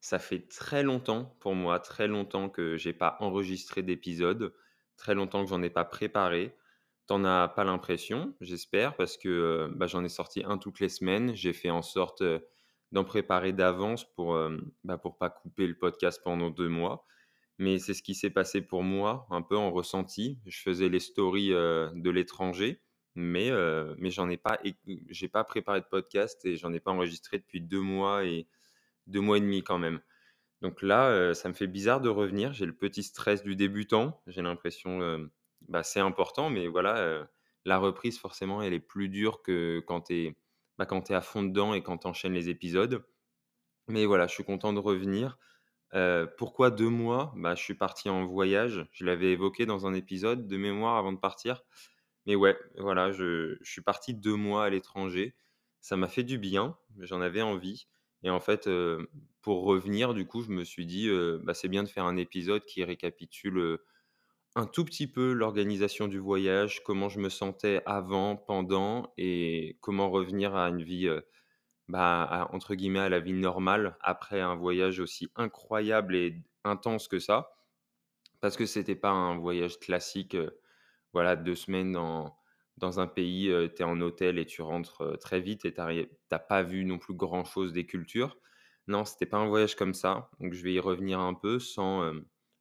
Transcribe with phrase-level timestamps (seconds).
[0.00, 4.54] Ça fait très longtemps pour moi, très longtemps que j'ai pas enregistré d'épisode,
[4.96, 6.56] très longtemps que j'en ai pas préparé.
[7.06, 10.88] T'en as pas l'impression, j'espère, parce que euh, bah, j'en ai sorti un toutes les
[10.88, 11.34] semaines.
[11.36, 12.40] J'ai fait en sorte euh,
[12.90, 17.06] d'en préparer d'avance pour euh, bah, pour pas couper le podcast pendant deux mois.
[17.58, 20.40] Mais c'est ce qui s'est passé pour moi, un peu en ressenti.
[20.46, 22.82] Je faisais les stories de l'étranger,
[23.14, 23.50] mais
[23.96, 24.60] mais j'en ai pas,
[25.08, 28.46] j'ai pas préparé de podcast et j'en ai pas enregistré depuis deux mois et
[29.06, 30.00] deux mois et demi quand même.
[30.62, 32.52] Donc là, euh, ça me fait bizarre de revenir.
[32.52, 34.20] J'ai le petit stress du débutant.
[34.26, 35.26] J'ai l'impression, euh,
[35.68, 37.24] bah, c'est important, mais voilà, euh,
[37.64, 40.36] la reprise, forcément, elle est plus dure que quand tu es,
[40.78, 43.04] bah, à fond dedans et quand tu enchaînes les épisodes.
[43.88, 45.38] Mais voilà, je suis content de revenir.
[46.38, 47.32] pourquoi deux mois?
[47.36, 48.86] Bah, Je suis parti en voyage.
[48.92, 51.62] Je l'avais évoqué dans un épisode de mémoire avant de partir.
[52.26, 55.36] Mais ouais, voilà, je, je suis parti deux mois à l'étranger.
[55.80, 56.76] Ça m'a fait du bien.
[56.98, 57.86] J'en avais envie.
[58.22, 58.68] Et en fait,
[59.42, 61.08] pour revenir, du coup, je me suis dit,
[61.42, 63.78] bah, c'est bien de faire un épisode qui récapitule
[64.56, 70.10] un tout petit peu l'organisation du voyage, comment je me sentais avant, pendant, et comment
[70.10, 71.08] revenir à une vie,
[71.88, 77.18] bah, entre guillemets, à la vie normale après un voyage aussi incroyable et intense que
[77.18, 77.52] ça.
[78.40, 80.36] Parce que c'était pas un voyage classique,
[81.12, 82.36] voilà, deux semaines dans,
[82.76, 86.38] dans un pays, tu es en hôtel et tu rentres très vite et tu n'as
[86.38, 88.38] pas vu non plus grand-chose des cultures.
[88.88, 90.30] Non, c'était pas un voyage comme ça.
[90.40, 92.12] Donc je vais y revenir un peu sans,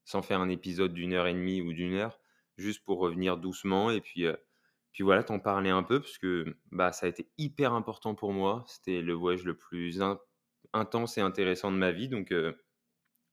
[0.06, 2.20] sans faire un épisode d'une heure et demie ou d'une heure,
[2.58, 4.26] juste pour revenir doucement et puis,
[4.92, 8.32] puis voilà, t'en parler un peu parce que bah, ça a été hyper important pour
[8.34, 8.64] moi.
[8.68, 10.02] C'était le voyage le plus
[10.74, 12.10] intense et intéressant de ma vie.
[12.10, 12.34] Donc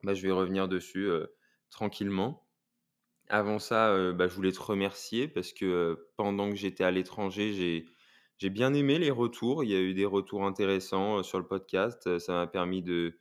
[0.03, 1.09] bah, je vais revenir dessus
[1.71, 2.42] tranquillement.
[3.33, 7.87] Avant ça, bah, je voulais te remercier parce que, pendant que j'étais à l'étranger,
[8.37, 9.65] j'ai bien aimé les retours.
[9.65, 12.19] Il y a eu des retours intéressants, sur le podcast.
[12.19, 13.19] ça m'a permis de,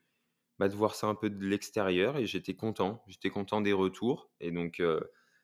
[0.59, 3.01] bah, de voir ça un peu de l'extérieur et j'étais content.
[3.07, 4.81] J'étais content des retours et donc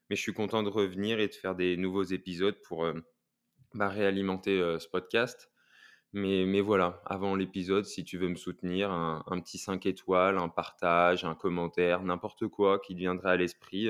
[0.09, 2.85] mais je suis content de revenir et de faire des nouveaux épisodes pour,
[3.73, 5.49] bah, réalimenter, ce podcast.
[6.11, 10.49] Mais voilà, avant l'épisode, si tu veux me soutenir, un un petit 5 étoiles, un
[10.49, 13.89] partage, un commentaire, n'importe quoi qui te viendrait à l'esprit,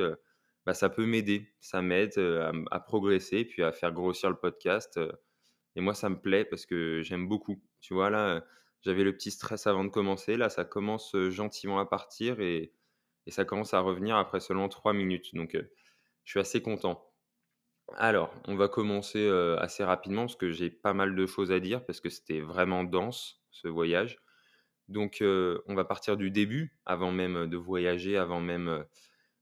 [0.67, 1.50] bah, ça peut m'aider.
[1.61, 2.19] Ça m'aide
[2.72, 5.00] à, progresser, puis à faire grossir le podcast.
[5.78, 7.63] et moi, ça me plaît parce que j'aime beaucoup.
[7.79, 8.44] Tu vois, là,
[8.81, 10.35] j'avais le petit stress avant de commencer.
[10.35, 12.73] Là, ça commence gentiment à partir et,
[13.27, 15.33] et ça commence à revenir après seulement trois minutes.
[15.35, 15.56] Donc,
[16.25, 17.01] je suis assez content.
[17.95, 19.25] Alors, on va commencer
[19.59, 22.83] assez rapidement parce que j'ai pas mal de choses à dire parce que c'était vraiment
[22.83, 24.19] dense ce voyage.
[24.89, 28.85] Donc, on va partir du début, avant même de voyager, avant même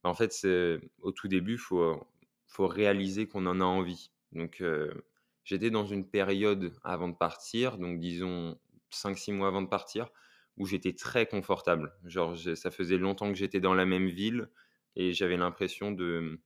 [0.06, 2.08] en fait, c'est au tout début, faut,
[2.48, 4.12] faut réaliser qu'on en a envie.
[4.32, 4.64] Donc,
[5.44, 8.60] j'étais dans une période avant de partir, donc disons
[8.92, 10.10] 5-6 mois avant de partir,
[10.58, 11.94] où j'étais très confortable.
[12.06, 14.50] Genre, ça faisait longtemps que j'étais dans la même ville
[14.96, 16.40] et j'avais l'impression de,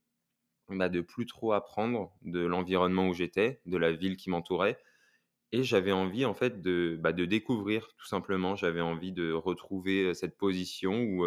[0.70, 4.80] bah, de plus trop apprendre de l'environnement où j'étais, de la ville qui m'entourait.
[5.52, 8.56] Et j'avais envie, en fait, de, bah, de découvrir, tout simplement.
[8.56, 11.26] J'avais envie de retrouver cette position où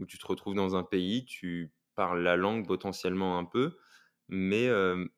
[0.00, 3.76] où tu te retrouves dans un pays, tu parles la langue potentiellement un peu,
[4.28, 4.70] mais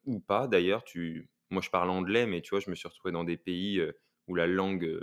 [0.04, 0.84] ou pas d'ailleurs.
[0.84, 3.82] Tu, moi, je parle anglais, mais tu vois, je me suis retrouvé dans des pays
[4.28, 5.00] où la langue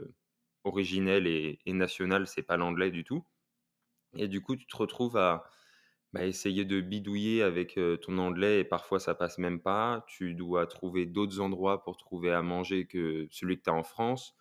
[0.63, 3.25] originelle et, nationale, c'est pas l'anglais du tout.
[4.17, 5.43] Et du coup, tu te retrouves à
[6.13, 10.05] bah, essayer de bidouiller avec ton anglais et parfois ça passe même pas.
[10.07, 13.83] Tu dois trouver d'autres endroits pour trouver à manger que celui que tu as en
[13.83, 14.35] France.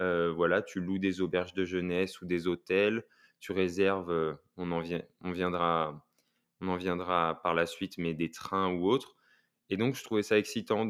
[0.00, 3.04] voilà, tu loues des auberges de jeunesse ou des hôtels
[3.44, 4.80] tu réserves, on en,
[5.30, 6.02] viendra,
[6.62, 9.16] on en viendra par la suite, mais des trains ou autres.
[9.68, 10.86] Et donc, je trouvais ça excitant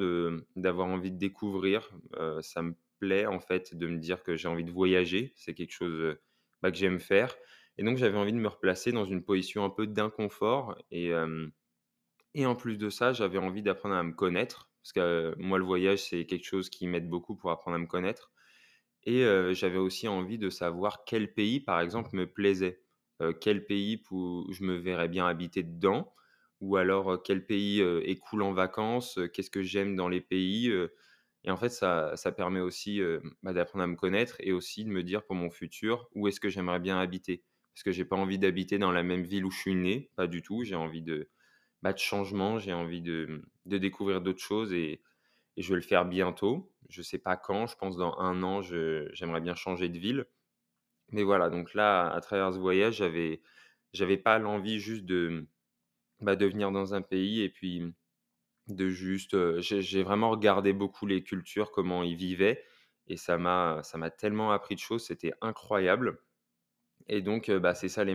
[0.55, 1.91] d'avoir envie de découvrir.
[2.43, 5.33] ça me plaît, en fait, de me dire que j'ai envie de voyager.
[5.35, 6.17] C'est quelque chose
[6.63, 7.35] bah, que j'aime faire.
[7.77, 10.77] Et donc, j'avais envie de me replacer dans une position un peu d'inconfort.
[10.93, 11.11] Et,
[12.35, 14.71] et en plus de ça, j'avais envie d'apprendre à me connaître.
[14.81, 17.87] Parce que moi, le voyage, c'est quelque chose qui m'aide beaucoup pour apprendre à me
[17.87, 18.33] connaître.
[19.07, 19.25] Et
[19.55, 22.83] j'avais aussi envie de savoir quel pays, par exemple, me plaisait.
[23.41, 26.15] quel pays où je me verrais bien habiter dedans?
[26.61, 30.73] Ou alors quel pays est cool en vacances, qu'est-ce que j'aime dans les pays?
[31.47, 33.01] et en fait, ça, ça permet aussi
[33.43, 36.41] bah, d'apprendre à me connaître et aussi de me dire pour mon futur où est-ce
[36.41, 37.45] que j'aimerais bien habiter?
[37.75, 40.29] parce que j'ai pas envie d'habiter dans la même ville où je suis né, pas
[40.29, 40.63] du tout.
[40.63, 41.29] J'ai envie de,
[41.83, 45.03] bah, de changement, j'ai envie de, de découvrir d'autres choses et,
[45.57, 46.73] et je vais le faire bientôt.
[46.89, 50.27] Je sais pas quand, je pense dans un an, j'aimerais bien changer de ville.
[51.11, 53.43] Mais voilà, donc là, à travers ce voyage, j'avais,
[53.93, 55.49] j'avais pas l'envie juste de,
[56.21, 57.83] bah, venir dans un pays et puis
[58.69, 62.65] de juste, j'ai vraiment regardé beaucoup les cultures, comment ils vivaient
[63.09, 66.21] et ça m'a ça m'a tellement appris de choses, c'était incroyable
[67.09, 68.15] et donc bah, c'est ça les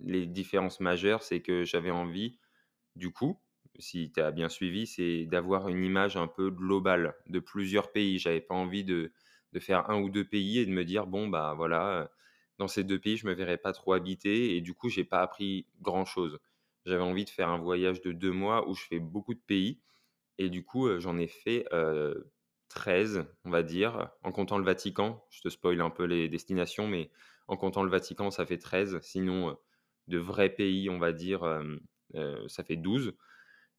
[0.00, 2.38] les différences majeures, c'est que j'avais envie,
[2.96, 3.40] du coup,
[3.78, 8.18] si tu as bien suivi, c'est d'avoir une image un peu globale de plusieurs pays.
[8.18, 9.12] J'avais pas envie de
[9.60, 12.10] faire un ou 2 pays et de me dire: «Bon, bah, voilà,
[12.58, 15.20] dans ces 2 pays, je me verrais pas trop habiter» et du coup, j'ai pas
[15.22, 16.38] appris grand chose.
[16.86, 19.80] J'avais envie de faire un voyage de 2 mois où je fais beaucoup de pays
[20.38, 22.32] et du coup, heu, j'en ai fait, heu,
[22.68, 25.24] 13, on va dire, en comptant le Vatican.
[25.30, 27.10] Je te spoil un peu les destinations, mais
[27.48, 28.98] en comptant le Vatican, ça fait 13.
[29.02, 29.56] Sinon, heu,
[30.08, 33.14] de vrais pays, on va dire, heu, ça fait 12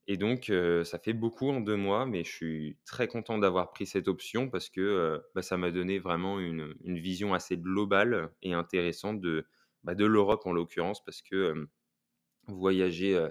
[0.06, 0.52] et donc
[0.84, 4.50] ça fait beaucoup en 2 mois, mais je suis très content d'avoir pris cette option
[4.50, 9.46] parce que, bah, ça m'a donné vraiment une, vision assez globale et intéressante de,
[9.84, 11.68] bah, l'Europe en l'occurrence parce que,
[12.48, 13.28] voyager,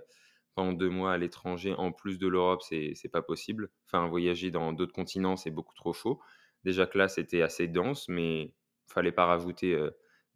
[0.56, 3.70] pendant 2 mois à l'étranger en plus de l'Europe, c'est pas possible.
[3.88, 6.20] Enfin, voyager dans d'autres continents, c'est beaucoup trop chaud.
[6.64, 8.54] Déjà que là, c'était assez dense, mais
[8.88, 9.78] fallait pas rajouter,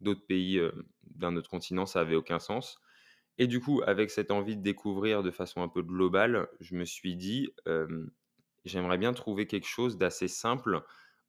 [0.00, 0.60] d'autres pays,
[1.04, 2.78] d'un autre continent, ça avait aucun sens.
[3.38, 6.84] Et du coup, avec cette envie de découvrir de façon un peu globale, je me
[6.84, 7.50] suis dit,
[8.64, 10.82] «J'aimerais bien trouver quelque chose d'assez simple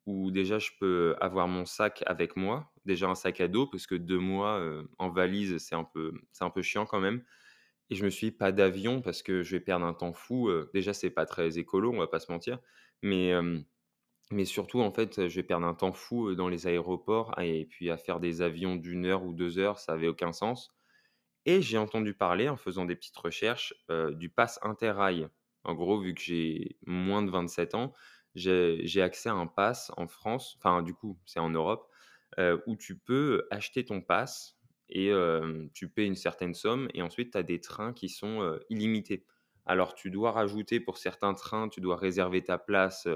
[0.05, 2.71] où déjà je peux avoir mon sac avec moi».
[2.85, 4.63] Déjà un sac à dos parce que 2 mois,
[4.99, 7.23] en valise, c'est un peu un peu chiant quand même
[7.91, 10.49] et je me suis dit: «Pas d'avion parce que je vais perdre un temps fou»,
[10.49, 12.59] heu, déjà c'est pas très écolo, on va pas se mentir,
[13.03, 13.33] mais
[14.31, 17.89] mais surtout en fait, je vais perdre un temps fou, dans les aéroports et puis
[17.91, 20.75] à faire des avions d'une heure ou 2 heures, ça avait aucun sens.
[21.45, 25.27] Et j'ai entendu parler, en faisant des petites recherches, heu, du pass Interrail.
[25.63, 27.93] En gros, vu que j'ai moins de 27 ans,
[28.35, 31.87] j'ai accès à un pass en France, enfin, du coup, c'est en Europe,
[32.39, 34.57] heu, où tu peux acheter ton pass
[34.89, 38.59] et hem, tu paies une certaine somme et ensuite tu as des trains qui sont,
[38.69, 39.25] illimités.
[39.65, 43.07] Alors tu dois rajouter pour certains trains, tu dois réserver ta place,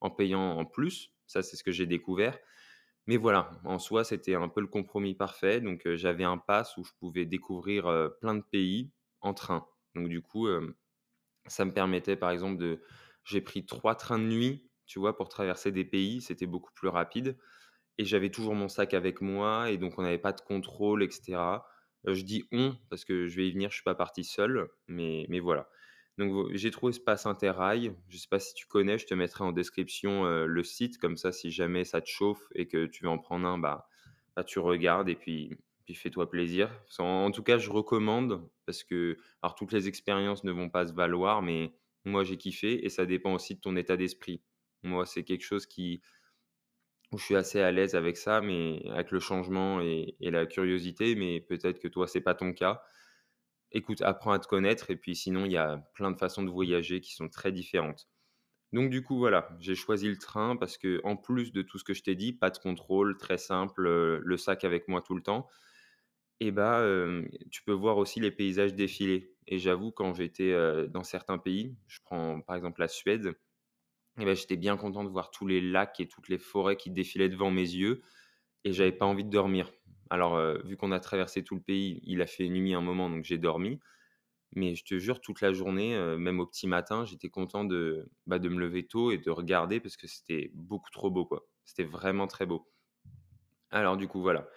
[0.00, 1.12] en payant en plus.
[1.26, 2.38] Ça, c'est ce que j'ai découvert.
[3.06, 5.60] Mais voilà, en soi, c'était un peu le compromis parfait.
[5.60, 9.66] Donc, j'avais un pass où je pouvais découvrir, plein de pays en train.
[9.94, 10.48] Donc du coup,
[11.46, 12.82] ça me permettait, par exemple, de
[13.24, 16.20] j'ai pris 3 trains de nuit, tu vois, pour traverser des pays.
[16.22, 17.38] C'était beaucoup plus rapide
[17.98, 21.10] et j'avais toujours mon sac avec moi et donc on n'avait pas de contrôle et
[21.10, 21.66] cetera.
[22.08, 24.68] Heu, je dis «on» parce que je vais y venir, je suis pas parti seul,
[24.88, 25.68] mais mais voilà.
[26.52, 27.94] J'ai trouvé ce pass Interrail.
[28.08, 31.16] Je sais pas si tu connais, je te mettrai en description, heu, le site comme
[31.16, 33.88] ça si jamais ça te chauffe et que tu veux en prendre un, bah
[34.36, 36.70] bah, tu regardes et puis puis fais-toi plaisir.
[37.00, 40.92] En tout cas, je recommande parce que alors toutes les expériences ne vont pas se
[40.92, 41.74] valoir, mais
[42.04, 44.42] moi j'ai kiffé et ça dépend aussi de ton état d'esprit.
[44.84, 46.02] Moi, c'est quelque chose qui
[47.12, 50.46] où je suis assez à l'aise avec ça, mais avec le changement et et la
[50.46, 52.82] curiosité, mais peut-être que toi, c'est pas ton cas.
[53.72, 56.50] Écoute, apprends à te connaître et puis sinon, il y a plein de façons de
[56.50, 58.08] voyager qui sont très différentes.
[58.72, 61.84] Donc du coup, voilà, j'ai choisi le train parce que en plus de tout ce
[61.84, 65.14] que je t'ai dit, pas de contrôle, très simple, heu, le sac avec moi tout
[65.16, 65.48] le temps
[66.40, 70.88] et bah, hem, tu peux voir aussi les paysages défiler et j'avoue quand j'étais, heu,
[70.88, 73.34] dans certains pays, je prends par exemple la Suède
[74.20, 76.90] et bah, j'étais bien content de voir tous les lacs et toutes les forêts qui
[76.90, 78.02] défilaient devant mes yeux
[78.64, 79.72] et j'avais pas envie de dormir.
[80.12, 83.24] Alors, vu qu'on a traversé tout le pays, il a fait nuit un moment donc
[83.24, 83.80] j'ai dormi
[84.54, 88.38] mais je te jure toute la journée, même au petit matin, j'étais content de, bah,
[88.38, 91.28] de me lever tôt et de regarder parce que c'était beaucoup trop beau.
[91.64, 92.70] C'était vraiment très beau.
[93.70, 94.48] Alors du coup, voilà,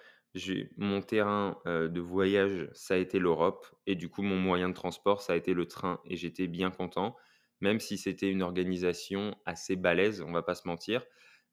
[0.76, 5.22] mon terrain, de voyage, ça a été l'Europe et du coup, mon moyen de transport,
[5.22, 7.16] ça a été le train et j'étais bien content,
[7.60, 11.04] même si c'était une organisation assez balèze, on va pas se mentir.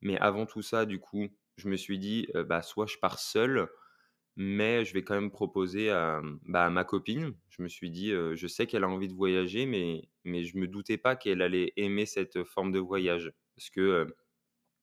[0.01, 3.69] Mais avant tout ça, du coup, je me suis dit, bah, soit je pars seul,
[4.35, 7.35] mais je vais quand même proposer à, mmh, bah, ma copine.
[7.49, 10.67] Je me suis dit, je sais qu'elle a envie de voyager, mais mais je me
[10.67, 13.33] doutais pas qu'elle allait aimer cette forme de voyage.
[13.55, 14.07] Parce que,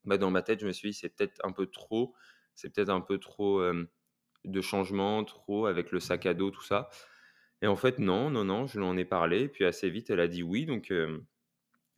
[0.05, 2.15] bah, dans ma tête, je me suis dit: «C'est peut-être un peu trop,
[2.55, 3.63] c'est peut-être un peu trop,
[4.45, 6.89] de changement, trop avec le sac à dos, tout ça»
[7.63, 10.21] et en fait, non, non, non, je lui en ai parlé, puis assez vite, elle
[10.21, 10.93] a dit oui, donc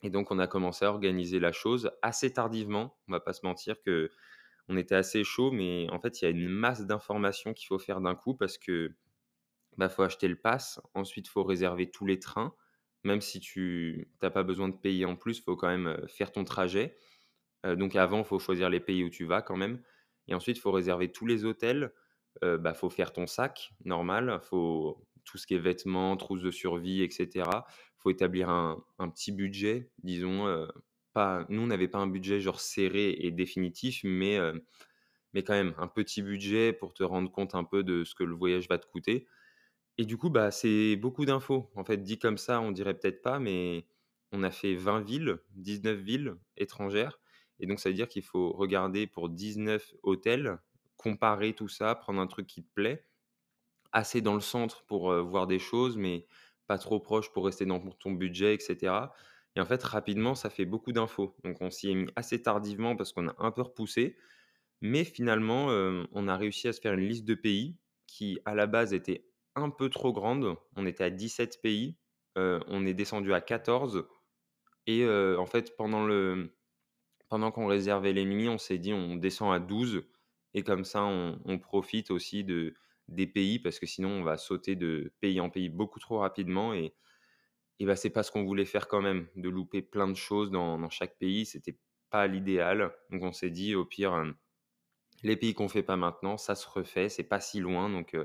[0.03, 2.97] et donc on a commencé à organiser la chose assez tardivement.
[3.07, 4.11] On va pas se mentir que
[4.69, 7.79] on était assez chaud, mais en fait, il y a une masse d'informations qu'il faut
[7.79, 8.95] faire d'un coup parce que,
[9.77, 12.55] bah, faut acheter le pass, ensuite, faut réserver tous les trains.
[13.03, 16.43] Même si tu tu pas besoin de payer en plus, faut quand même, faire ton
[16.45, 16.97] trajet.
[17.65, 19.81] Donc avant, faut choisir les pays où tu vas quand même
[20.27, 21.93] et ensuite, faut réserver tous les hôtels.
[22.43, 26.51] heu, bah, faut faire ton sac normal, faut tout ce qui est vêtements, trousse de
[26.51, 27.65] survie et cetera.
[27.97, 30.47] Faut établir un petit budget, disons,
[31.13, 34.65] pas nous, on n'avait pas un budget genre serré et définitif, mais heu,
[35.33, 38.23] mais quand même un petit budget pour te rendre compte un peu de ce que
[38.23, 39.27] le voyage va te coûter.
[39.97, 41.71] Et du coup, bah, c'est beaucoup d'infos.
[41.75, 43.87] En fait, dit comme ça, on dirait peut-être pas, mais
[44.31, 47.19] on a fait 20 villes, 19 villes étrangères.
[47.59, 50.57] Et donc ça veut dire qu'il faut regarder pour 19 hôtels,
[50.97, 53.05] comparer tout ça, prendre un truc qui te plaît,
[53.91, 56.27] assez dans le centre pour, heu, voir des choses, mais
[56.67, 59.13] pas trop proche pour rester dans ton budget et cetera
[59.55, 61.35] et en fait, rapidement, ça fait beaucoup d'infos.
[61.43, 64.17] Donc on s'y est mis assez tardivement parce qu'on a un peu repoussé,
[64.81, 68.55] mais finalement, hem, on a réussi à se faire une liste de pays qui, à
[68.55, 70.57] la base, était un peu trop grande.
[70.75, 71.97] On était à 17 pays,
[72.37, 74.07] heu, on est descendu à 14
[74.87, 76.55] et heu, en fait, pendant le
[77.29, 80.03] pendant qu'on réservait les nuits, on s'est dit: «On descend à 12
[80.53, 82.73] et comme ça, on on profite aussi de
[83.07, 86.73] des pays» parce que sinon on va sauter de pays en pays beaucoup trop rapidement.
[86.73, 86.95] Et
[87.83, 90.51] et bah, c'est pas ce qu'on voulait faire quand même, de louper plein de choses
[90.51, 91.77] dans chaque pays, c'était
[92.09, 92.95] pas l'idéal.
[93.09, 94.23] Donc on s'est dit: «Au pire,
[95.21, 98.15] les pays qu'on fait pas maintenant, ça se refait, c'est pas si loin, donc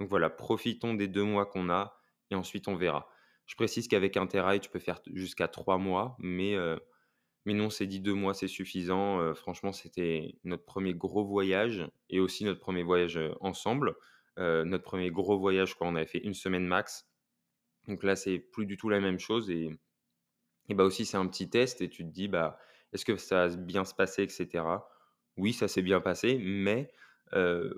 [0.00, 2.00] donc voilà, profitons des 2 mois qu'on a
[2.32, 3.08] et ensuite on verra.
[3.46, 6.80] Je précise qu'avec Interrail, tu peux faire jusqu'à 3 mois, mais heu,
[7.44, 9.32] mais nous, on s'est dit 2 mois, c'est suffisant.
[9.36, 13.94] Franchement, c'était notre premier gros voyage et aussi notre premier voyage, ensemble.
[14.38, 17.08] Notre premier gros voyage, quoi, on avait fait une semaine max.
[17.88, 19.70] Donc là, c'est plus du tout la même chose et
[20.68, 22.58] et bah, aussi, c'est un petit test et tu te dis: «Bah,
[22.92, 24.88] est-ce que ça va bien se passer?» et cetera.
[25.36, 26.90] Oui, ça s'est bien passé, mais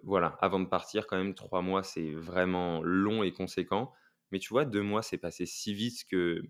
[0.02, 3.92] voilà, avant de partir quand même 3 mois, c'est vraiment long et conséquent.
[4.30, 6.42] Mais tu vois, 2 mois, c'est passé si vite que,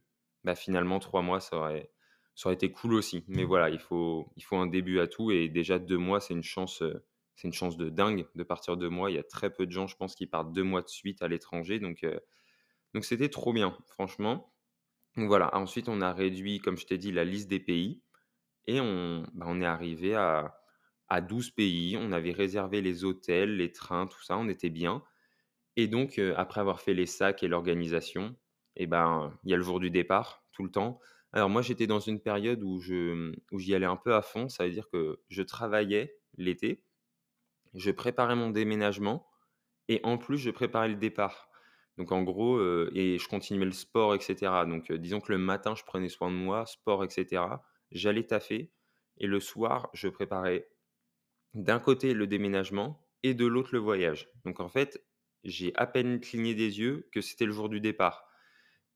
[0.45, 1.93] bah, finalement 3 mois, ça aurait
[2.35, 3.25] ça aurait été cool aussi.
[3.29, 6.35] Mais voilà, il faut il faut un début à tout et déjà 2 mois, c'est
[6.35, 6.83] une chance,
[7.37, 9.11] c'est une chance de dingue de partir 2 mois.
[9.11, 11.23] Il y a très peu de gens, je pense, qui partent 2 mois de suite
[11.23, 12.05] à l'étranger donc
[12.95, 14.55] donc c'était trop bien, franchement.
[15.17, 18.03] Voilà, ensuite on a réduit, comme je t'ai dit, la liste des pays
[18.67, 20.57] et on, bah, est arrivé à
[21.11, 21.97] à 12 pays.
[21.99, 25.05] On avait réservé les hôtels, les trains, tout ça, on était bien
[25.77, 28.37] et donc heu, après avoir fait les sacs et l'organisation
[28.77, 31.01] et ben, il y a le jour du départ, tout le temps.
[31.33, 34.49] Alors moi, j'étais dans une période où je, où j'y allais un peu à fond.
[34.49, 36.85] Ça veut dire que je travaillais l'été,
[37.75, 39.27] je préparais mon déménagement
[39.89, 41.48] et en plus, je préparais le départ.
[41.99, 44.67] Donc en gros, heu et je continuais le sport et cetera.
[44.67, 47.65] Donc heu, disons que le matin, je prenais soin de moi, sport et cetera.
[47.93, 48.73] J'allais taffer
[49.19, 50.69] et le soir, je préparais
[51.55, 54.29] d'un côté le déménagement et de l'autre le voyage.
[54.45, 55.05] Donc en fait,
[55.45, 58.27] j'ai à peine cligné des yeux que c'était le jour du départ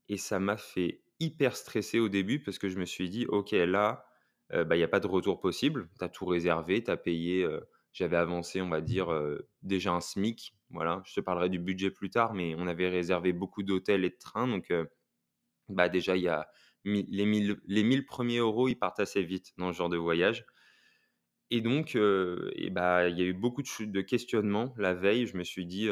[0.09, 3.53] et ça m'a fait hyper stresser au début parce que je me suis dit: «OK,
[3.53, 4.07] là,
[4.53, 5.89] heu, bah, il y a pas de retour possible.
[5.99, 7.45] Tu as tout réservé, tu as payé»,
[7.93, 11.03] j'avais avancé, on va dire, heu, déjà un SMIC, voilà.
[11.07, 14.17] Je te parlerai du budget plus tard, mais on avait réservé beaucoup d'hôtels et de
[14.19, 14.89] trains donc heu,
[15.69, 16.49] bah, déjà il y a
[16.85, 20.47] les 1000 les 1000 premiers euros, ils partent assez vite dans ce genre de voyage
[21.51, 25.27] et donc et bah, il y a eu beaucoup de de questionnements la veille.
[25.27, 25.89] Je me suis dit,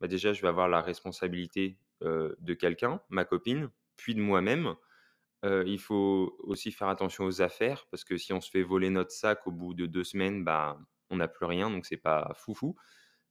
[0.00, 4.74] «Bah, déjà, je vais avoir la responsabilité, de quelqu'un, ma copine, puis de moi-même».
[5.44, 9.12] Il faut aussi faire attention aux affaires parce que si on se fait voler notre
[9.12, 10.78] sac au bout de 2 semaines, bah,
[11.10, 12.76] on n'a plus rien, donc c'est pas foufou.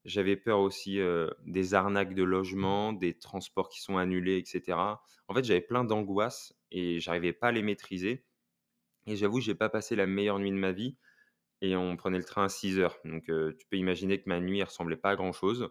[0.06, 5.04] J'avais peur aussi, heu, des arnaques de logement, des transports qui sont annulés et cetera.
[5.30, 8.26] En fait, j'avais plein d'angoisses et j'arrivais pas à les maîtriser
[9.08, 10.98] et j'avoue, j'ai pas passé la meilleure nuit de ma vie
[11.62, 12.98] et on prenait le train à six heures.
[13.06, 15.70] Donc heu, tu peux imaginer que ma nuit, elle ressemblait pas à grand chose.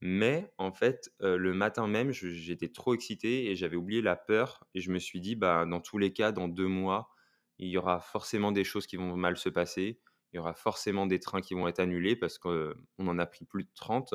[0.00, 4.64] Mais en fait, heu, le matin même, j'étais trop excité et j'avais oublié la peur
[4.74, 7.10] et je me suis dit: «Bah, dans tous les cas, dans 2 mois,
[7.58, 10.00] il y aura forcément des choses qui vont mal se passer.
[10.32, 13.44] Il y aura forcément des trains qui vont être annulés» parce qu'on en a pris
[13.44, 14.14] plus de 30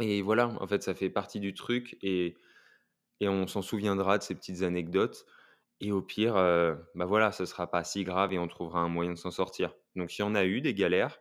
[0.00, 2.34] et voilà, en fait, ça fait partie du truc et
[3.20, 5.26] et on s'en souviendra de ces petites anecdotes
[5.80, 8.88] et au pire, heu, bah, voilà, ce sera pas si grave et on trouvera un
[8.88, 9.74] moyen de s'en sortir.
[9.96, 11.20] Donc il y en a eu des galères,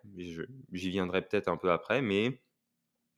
[0.73, 2.41] j'y viendrai peut-être un peu après, mais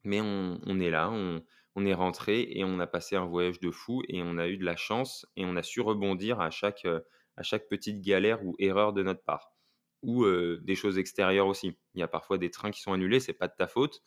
[0.04, 1.42] mais on est là, on
[1.76, 4.56] on est rentré et on a passé un voyage de fou et on a eu
[4.58, 7.04] de la chance et on a su rebondir à chaque, heu,
[7.36, 9.54] à chaque petite galère ou erreur de notre part.
[10.02, 10.24] Ou,
[10.62, 11.76] des choses extérieures aussi.
[11.94, 14.02] Il y a parfois des trains qui sont annulés, c'est pas de ta faute,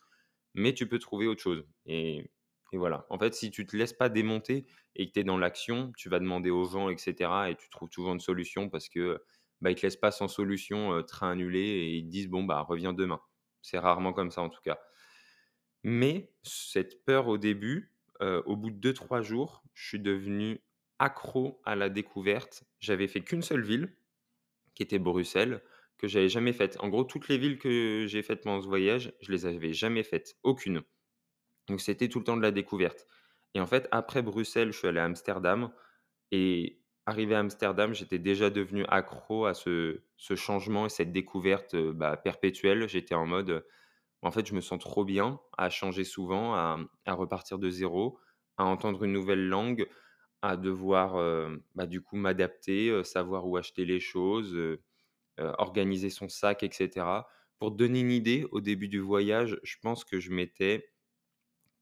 [0.54, 2.30] mais tu peux trouver autre chose et
[2.72, 3.06] voilà.
[3.10, 6.08] En fait, si tu te laisses pas démonter et que tu es dans l'action, tu
[6.08, 9.22] vas demander aux gens et cetera et tu trouves toujours une solution parce que,
[9.60, 12.60] bah, ils te laissent pas sans solution, train annulé et ils te disent: «Bon, bah,
[12.62, 13.20] reviens demain».
[13.62, 14.80] C'est rarement comme ça en tout cas.
[15.84, 20.60] Mais cette peur au début, au bout de deux trois jours, je suis devenu
[20.98, 22.64] accro à la découverte.
[22.80, 23.94] J'avais fait qu'une seule ville,
[24.74, 25.62] qui était Bruxelles.
[25.98, 26.76] Que j'avais jamais faites.
[26.80, 30.02] En gros, toutes les villes que j'ai faites pendant ce voyage, je les avais jamais
[30.02, 30.82] faites, aucune.
[31.68, 33.06] Donc c'était tout le temps de la découverte.
[33.54, 35.72] Et en fait, après Bruxelles, je suis allé à Amsterdam
[36.32, 40.00] et arrivé à Amsterdam, j'étais déjà devenu accro à ce
[40.36, 42.88] changement et cette découverte, heu, bah, perpétuelle.
[42.88, 43.64] J'étais en mode,
[44.22, 48.18] en fait, je me sens trop bien à changer souvent, à, repartir de zéro,
[48.58, 49.88] à entendre une nouvelle langue,
[50.42, 54.56] à devoir, heu, bah, du coup m'adapter, heu, savoir où acheter les choses,
[55.38, 57.28] organiser son sac et cetera.
[57.58, 60.90] Pour donner une idée, au début du voyage, je pense que je mettais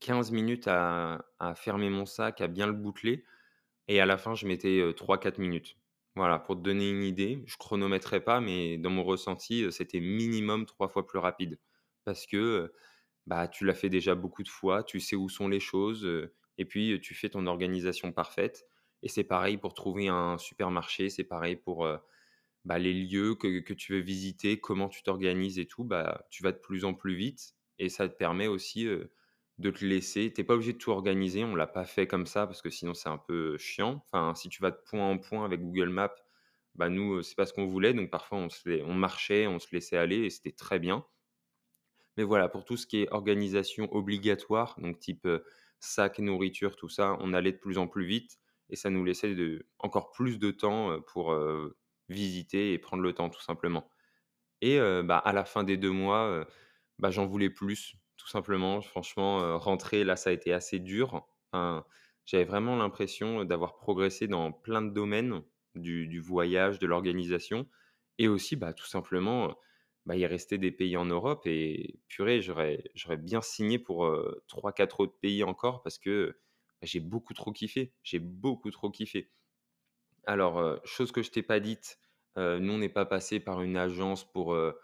[0.01, 1.25] 15 minutes à
[1.57, 3.25] fermer mon sac, à bien le boucler
[3.89, 5.77] et à la fin, je mettais, heu, 3-4 minutes.
[6.17, 10.67] Voilà, pour te donner une idée, je chronométrais pas, mais dans mon ressenti, c'était minimum
[10.67, 11.59] 3 fois plus rapide.
[12.05, 12.73] Parce que,
[13.27, 16.09] bah, tu l'as fait déjà beaucoup de fois, tu sais où sont les choses,
[16.59, 18.67] et puis, tu fais ton organisation parfaite
[19.03, 21.89] et c'est pareil pour trouver un supermarché, c'est pareil pour,
[22.65, 26.43] bah, les lieux que que tu veux visiter, comment tu t'organises et tout, bah, tu
[26.43, 28.87] vas de plus en plus vite et ça te permet aussi,
[29.59, 32.27] de te laisser tu es pas obligé de tout organiser, on l'a pas fait comme
[32.27, 34.05] ça parce que sinon c'est un peu chiant.
[34.13, 36.15] Enfin, si tu vas de point en point avec Google Maps,
[36.75, 40.19] bah, nous, c'est pas ce qu'on voulait donc parfois on marchait, on se laissait aller
[40.25, 41.05] et c'était très bien.
[42.17, 45.27] Mais voilà, pour tout ce qui est organisation obligatoire, donc type,
[45.81, 48.39] sac, nourriture, tout ça, on allait de plus en plus vite
[48.71, 51.35] et ça nous laissait de encore plus de temps, pour,
[52.13, 53.89] visiter et prendre le temps tout simplement.
[54.63, 56.47] Et bah, à la fin des 2 mois,
[56.99, 58.81] bah, j'en voulais plus, tout simplement.
[58.83, 61.27] Franchement, rentrer là, ça a été assez dur.
[62.27, 65.43] J'avais vraiment l'impression, d'avoir progressé dans plein de domaines,
[65.75, 67.69] du voyage, de l'organisation
[68.19, 69.57] et aussi, bah, tout simplement,
[70.07, 72.83] bah, il restait des pays en Europe et purée, j'aurais
[73.19, 76.39] bien signé pour, heu, 3-4 autres pays encore parce que,
[76.81, 77.95] bah, j'ai beaucoup trop kiffé.
[78.05, 79.31] J'ai beaucoup trop kiffé.
[80.27, 81.99] Alors, chose que je t'ai pas dite,
[82.37, 84.79] nous, on n'est pas passé par une agence pour, heu,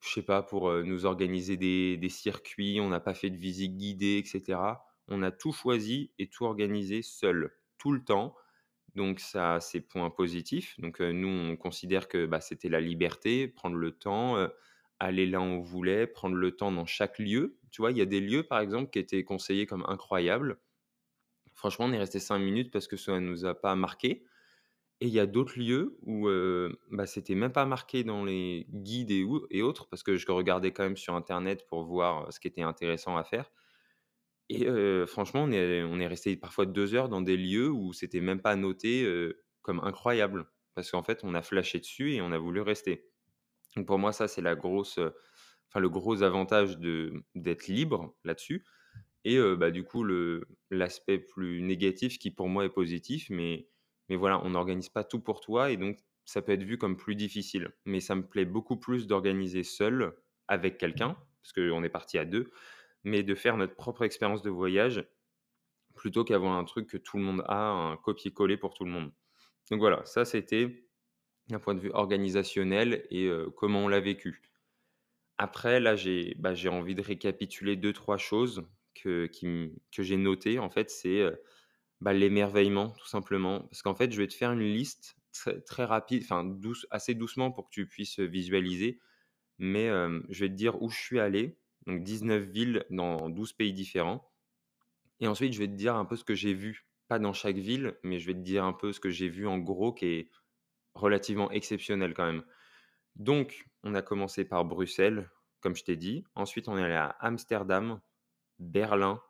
[0.00, 4.22] je sais pas, pour, nous organiser des circuits, on n'a pas fait de visite guidée
[4.24, 4.86] et cetera.
[5.08, 8.36] On a tout choisi et tout organisé seul, tout le temps.
[8.96, 10.78] Donc ça a ses points positifs.
[10.80, 14.36] Donc, nous, on considère que, bah, c'était la liberté, prendre le temps,
[15.00, 17.58] aller là où on voulait, prendre le temps dans chaque lieu.
[17.72, 20.58] Tu vois, il y a des lieux, par exemple, qui étaient conseillés comme incroyables.
[21.54, 24.24] Franchement, on est resté 5 minutes parce que ça nous a pas marqué.
[25.00, 28.66] Et il y a d'autres lieux où, heu, bah, c'était même pas marqué dans les
[28.70, 32.48] guides et autres, parce que je regardais quand même sur internet pour voir, ce qui
[32.48, 33.50] était intéressant à faire
[34.48, 34.66] et
[35.06, 38.40] franchement, on est on est resté parfois 2 heures dans des lieux où c'était même
[38.40, 39.06] pas noté,
[39.62, 40.46] comme incroyable.
[40.74, 43.10] Parce qu'en fait, on a flashé dessus et on a voulu rester.
[43.76, 44.98] Donc pour moi, ça, c'est la grosse,
[45.68, 48.64] enfin le gros avantage d'être libre là-dessus
[49.24, 50.04] et bah, du coup,
[50.70, 53.68] l'aspect plus négatif qui pour moi est positif, mais
[54.10, 56.96] mais voilà, on n'organise pas tout pour toi et donc ça peut être vu comme
[56.96, 57.70] plus difficile.
[57.86, 60.12] Mais ça me plaît beaucoup plus d'organiser seul,
[60.48, 62.50] avec quelqu'un, parce qu'on est parti à 2,
[63.04, 65.08] mais de faire notre propre expérience de voyage,
[65.94, 69.12] plutôt qu'avoir un truc que tout le monde a, un copier-coller pour tout le monde.
[69.70, 70.84] Donc voilà, ça c'était
[71.48, 74.42] d'un point de vue organisationnel et comment on l'a vécu.
[75.38, 80.16] Après là, j'ai bah, j'ai envie de récapituler deux trois choses que qui que j'ai
[80.16, 81.24] notées en fait, c'est,
[82.00, 83.60] bah, l'émerveillement tout simplement.
[83.62, 87.14] Parce qu'en fait, je vais te faire une liste très très rapide, enfin douce assez
[87.14, 89.00] doucement pour que tu puisses, visualiser.
[89.58, 89.88] Mais,
[90.30, 94.30] je vais te dire où je suis allé, donc 19 villes dans 12 pays différents
[95.20, 96.86] et ensuite je vais te dire un peu ce que j'ai vu.
[97.08, 99.46] Pas dans chaque ville, mais je vais te dire un peu ce que j'ai vu
[99.46, 100.30] en gros qui est
[100.94, 102.44] relativement exceptionnel quand même.
[103.16, 105.28] Donc, on a commencé par Bruxelles,
[105.60, 106.24] comme je t'ai dit.
[106.34, 108.00] Ensuite, on est allé à Amsterdam,
[108.58, 109.20] Berlin,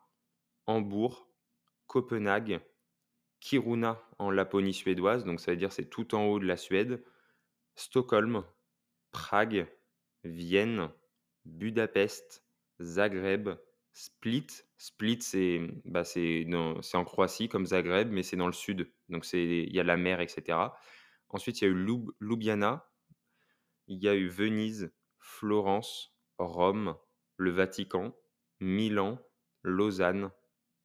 [0.67, 1.30] Hambourg,
[1.91, 2.61] Copenhague,
[3.41, 7.03] Kiruna en Laponie suédoise, donc ça veut dire c'est tout en haut de la Suède,
[7.75, 8.45] Stockholm,
[9.11, 9.67] Prague,
[10.23, 10.89] Vienne,
[11.43, 12.45] Budapest,
[12.79, 13.49] Zagreb,
[13.91, 14.47] Split.
[14.77, 16.03] Split, c'est bah,
[16.93, 20.21] en Croatie comme Zagreb, mais c'est dans le sud, donc il y a la mer
[20.21, 20.79] et cetera.
[21.27, 22.89] Ensuite, il y a eu Ljubljana,
[23.87, 26.95] il y a eu Venise, Florence, Rome,
[27.35, 28.15] le Vatican,
[28.61, 29.19] Milan,
[29.63, 30.31] Lausanne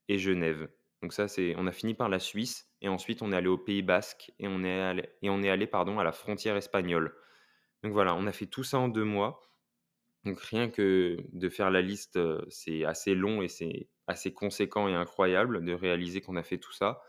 [0.09, 0.69] et Genève.
[1.07, 3.59] Donc ça, c'est on a fini par la Suisse et ensuite on est allé au
[3.59, 7.15] Pays basque et on est allé et on est allé, pardon, à la frontière espagnole.
[7.85, 9.41] Donc voilà, on a fait tout ça en 2 mois.
[10.25, 14.89] Donc rien que de faire la liste, heu, c'est assez long et c'est assez conséquent
[14.89, 17.03] et incroyable de réaliser qu'on a fait tout ça.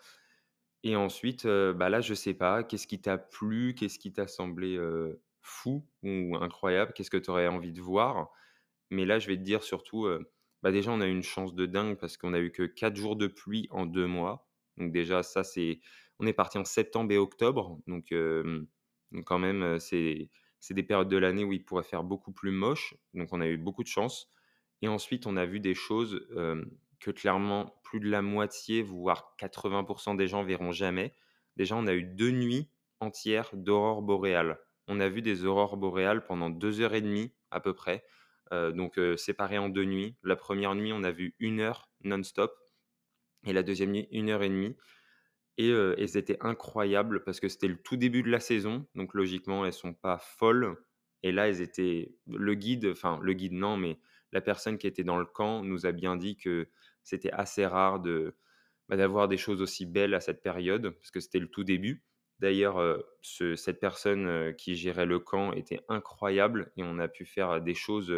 [0.84, 3.76] Et ensuite, heu, bah, là, je sais pas, qu'est-ce qui t'a plu?
[3.76, 6.94] Qu'est-ce qui t'a semblé, heu, fou ou incroyable?
[6.94, 8.32] Qu'est-ce que tu aurais envie de voir?
[8.92, 10.08] Mais là, je vais te dire surtout,
[10.68, 12.98] bah, déjà, on a eu une chance de dingue parce qu'on a eu que 4
[12.98, 14.50] jours de pluie en 2 mois.
[14.76, 15.80] Donc déjà, ça, c'est
[16.20, 18.14] on est parti en septembre et octobre, donc
[19.26, 22.96] quand même, c'est c'est des périodes de l'année où il pourrait faire beaucoup plus moche,
[23.14, 24.30] donc on a eu beaucoup de chance
[24.82, 26.28] et ensuite on a vu des choses,
[27.00, 31.14] que clairement plus de la moitié, voire 80 des gens verront jamais.
[31.56, 34.60] Déjà, on a eu 2 nuits entières d'aurore boréale.
[34.90, 38.04] On a vu des aurores boréales pendant 2 heures et demie à peu près,
[38.52, 40.18] donc heu, séparées en 2 nuits.
[40.24, 42.54] La première nuit, on a vu 1 heure non-stop
[43.48, 44.76] et la deuxième nuit, 1 heure et demie
[45.60, 49.14] et heu et c'était incroyable parce que c'était le tout début de la saison, donc
[49.16, 50.78] logiquement, elles sont pas folles
[51.24, 54.00] et là, elles étaient le guide, enfin le guide non, mais
[54.34, 56.70] la personne qui était dans le camp nous a bien dit que
[57.04, 58.36] c'était assez rare de,
[58.90, 62.04] bah, d'avoir des choses aussi belles à cette période, parce que c'était le tout début.
[62.40, 62.80] D'ailleurs,
[63.22, 67.76] ce cette personne, qui gérait le camp était incroyable et on a pu faire des
[67.76, 68.14] choses,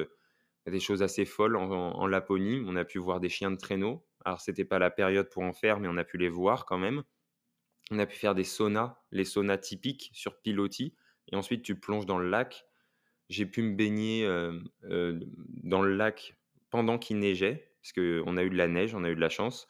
[0.70, 2.64] des choses assez folles en Laponie.
[2.68, 4.06] On a pu voir des chiens de traîneau.
[4.26, 6.78] Alors c'était pas la période pour en faire, mais on a pu les voir quand
[6.78, 7.04] même.
[7.92, 10.96] On a pu faire des saunas, les saunas typiques sur pilotis
[11.32, 12.66] et ensuite tu plonges dans le lac.
[13.30, 15.20] J'ai pu me baigner, hem, heu,
[15.64, 16.38] dans le lac
[16.72, 19.30] pendant qu'il neigeait, parce qu'on a eu de la neige, on a eu de la
[19.30, 19.68] chance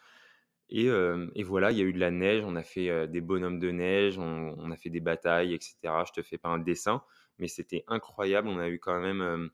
[0.70, 0.88] et
[1.36, 3.72] et voilà, il y a eu de la neige, on a fait, des bonhommes de
[3.72, 6.06] neige, on on a fait des batailles et cetera.
[6.06, 7.04] Je te fais pas un dessin,
[7.40, 8.48] mais c'était incroyable.
[8.50, 9.50] On a eu quand même,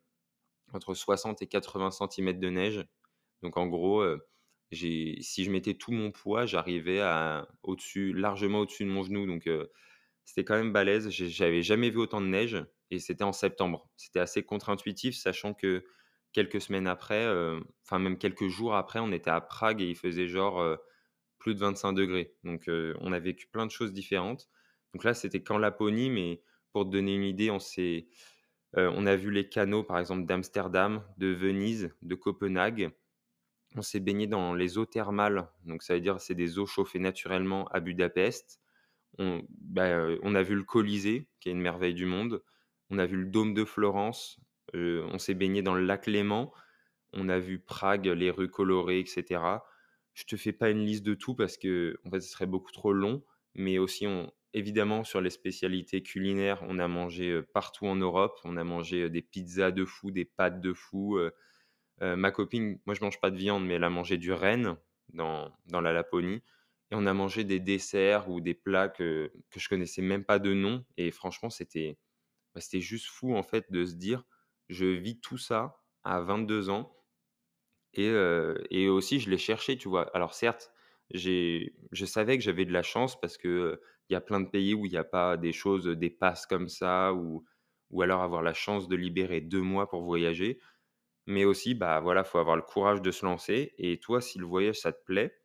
[0.75, 2.85] entre 60 et 80 centimètres de neige.
[3.43, 4.03] Donc en gros,
[4.71, 9.25] j'ai si je mettais tout mon poids, j'arrivais à au-dessus largement au-dessus de mon genou
[9.27, 9.71] donc heu,
[10.25, 11.09] c'était quand même balèze.
[11.09, 13.89] J'avais jamais vu autant de neige et c'était en septembre.
[13.97, 15.85] C'était assez contre-intuitif, sachant que
[16.33, 19.95] quelques semaines après, heu, enfin même quelques jours après, on était à Prague et il
[19.95, 20.77] faisait genre,
[21.39, 22.35] plus de 25 degrés.
[22.43, 24.49] Donc on a vécu plein de choses différentes.
[24.93, 28.07] Donc là, c'était qu'en Laponie, mais pour te donner une idée, on s'est,
[28.77, 32.91] heu, on a vu les canaux, par exemple, d'Amsterdam, de Venise, de Copenhague.
[33.75, 36.99] On s'est baigné dans les eaux thermales, donc ça veut dire c'est des eaux chauffées
[36.99, 38.61] naturellement à Budapest.
[39.19, 42.43] On bah, on a vu le Colisée, qui est une merveille du monde.
[42.91, 44.39] On a vu le dôme de Florence,
[44.75, 46.53] heu, on s'est baigné dans le lac Léman.
[47.13, 49.65] On a vu Prague, les rues colorées et cetera.
[50.13, 52.71] Je te fais pas une liste de tout parce que en fait, ce serait beaucoup
[52.71, 53.23] trop long,
[53.55, 58.39] mais aussi on évidemment sur les spécialités culinaires, on a mangé, partout en Europe.
[58.45, 61.17] On a mangé, des pizzas de fou, des pâtes de fou,
[62.01, 64.77] heu, ma copine, moi je mange pas de viande, mais elle a mangé du renne
[65.13, 66.43] dans dans la Laponie
[66.91, 70.39] et on a mangé des desserts ou des plats que que je connaissais même pas
[70.39, 71.97] de nom et franchement c'était,
[72.55, 74.23] bah, juste fou en fait de se dire:
[74.69, 76.95] «Je vis tout ça à 22 ans»
[77.93, 78.11] et
[78.71, 80.09] et aussi je l'ai cherché, tu vois?
[80.15, 80.71] Alors certes,
[81.11, 84.73] je savais que j'avais de la chance parce que, il y a plein de pays
[84.73, 87.45] où il y a pas des choses, des passes comme ça ou
[87.91, 90.59] ou alors avoir la chance de libérer 2 mois pour voyager.
[91.27, 94.45] Mais aussi, bah, voilà, faut avoir le courage de se lancer et toi, si le
[94.45, 95.37] voyage ça te plaît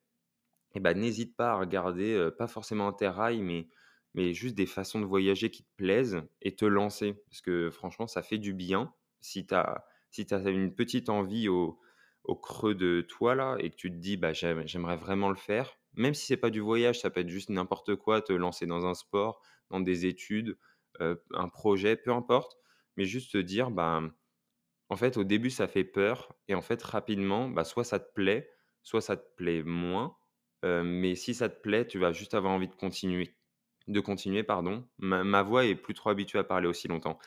[0.74, 3.68] et bah, n'hésite pas à regarder, pas forcément Interrail, mais
[4.14, 7.14] mais juste des façons de voyager qui te plaisent et te lancer.
[7.28, 8.92] Parce que franchement, ça fait du bien.
[9.20, 11.80] Si tu as si tu une petite envie au
[12.24, 15.36] au creux de toi là et que tu te dis: «Bah, j'aime j'aimerais vraiment le
[15.36, 18.66] faire», même si c'est pas du voyage, ça peut être juste n'importe quoi, te lancer
[18.66, 20.56] dans un sport, dans des études,
[21.34, 22.56] un projet, peu importe.
[22.96, 24.02] Mais juste te dire: «Bah,
[24.88, 28.12] en fait, au début, ça fait peur et en fait, rapidement, bah, soit ça te
[28.12, 28.50] plaît,
[28.82, 30.16] soit ça te plaît moins,
[30.64, 33.36] mais si ça te plaît, tu vas juste avoir envie de continuer
[33.88, 34.88] de continuer, pardon.
[34.98, 37.18] Ma voix est plus trop habituée à parler aussi longtemps.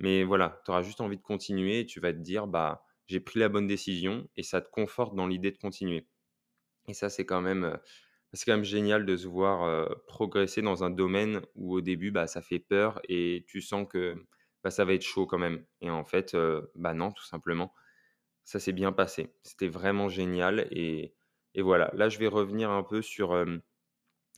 [0.00, 3.20] Mais voilà, tu auras juste envie de continuer et tu vas te dire: «Bah, j'ai
[3.20, 6.08] pris la bonne décision» et ça te conforte dans l'idée de continuer.
[6.88, 7.78] Et ça, c'est quand même,
[8.32, 12.26] c'est quand même génial de se voir, progresser dans un domaine où au début, bah,
[12.26, 14.16] ça fait peur et tu sens que,
[14.64, 16.36] bah, ça va être chaud quand même et en fait,
[16.74, 17.72] bah, non, tout simplement.
[18.44, 19.34] Ça s'est bien passé.
[19.42, 21.14] C'était vraiment génial et
[21.54, 21.90] et voilà.
[21.94, 23.34] Là, je vais revenir un peu sur,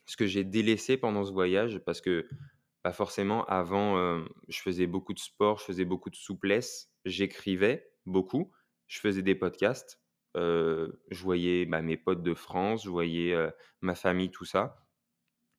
[0.06, 2.28] ce que j'ai délaissé pendant ce voyage parce que,
[2.84, 8.50] bah, forcément avant, je faisais beaucoup de sport, je faisais beaucoup de souplesse, j'écrivais beaucoup,
[8.88, 9.99] je faisais des podcasts,
[10.36, 13.36] je voyais, bah, mes potes de France, je voyais,
[13.80, 14.86] ma famille, tout ça.